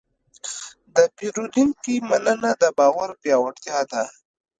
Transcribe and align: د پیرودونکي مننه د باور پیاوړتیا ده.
د 0.95 0.97
پیرودونکي 1.17 1.95
مننه 2.09 2.51
د 2.61 2.63
باور 2.77 3.09
پیاوړتیا 3.21 3.79
ده. 3.91 4.03